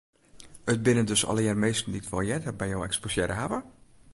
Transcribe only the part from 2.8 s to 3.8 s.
eksposearre hawwe?